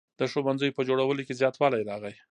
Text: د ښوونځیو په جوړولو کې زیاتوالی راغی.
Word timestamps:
د 0.19 0.21
ښوونځیو 0.31 0.75
په 0.77 0.81
جوړولو 0.87 1.21
کې 1.27 1.37
زیاتوالی 1.41 1.87
راغی. 1.89 2.15